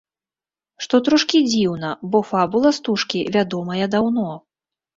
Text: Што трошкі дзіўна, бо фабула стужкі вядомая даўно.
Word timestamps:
Што 0.85 0.99
трошкі 1.07 1.41
дзіўна, 1.51 1.91
бо 2.15 2.23
фабула 2.31 2.73
стужкі 2.81 3.25
вядомая 3.39 3.85
даўно. 3.97 4.29